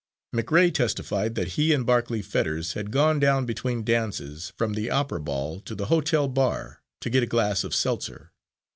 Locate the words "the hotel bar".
5.75-6.81